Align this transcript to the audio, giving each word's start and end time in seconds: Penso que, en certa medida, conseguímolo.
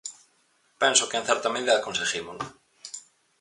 Penso 0.81 1.07
que, 1.09 1.17
en 1.19 1.27
certa 1.29 1.51
medida, 1.55 1.83
conseguímolo. 1.87 2.43